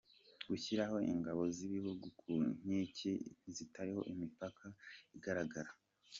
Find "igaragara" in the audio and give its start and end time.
5.17-5.71